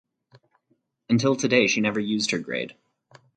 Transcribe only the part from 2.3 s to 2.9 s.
her grade.